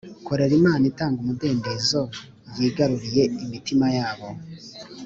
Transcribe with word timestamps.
Korera 0.25 0.53
Imana 0.59 0.83
itanga 0.91 1.17
umudendezo 1.21 2.01
Yigaruriye 2.57 3.23
imitima 3.43 3.85
yabo 3.97 4.27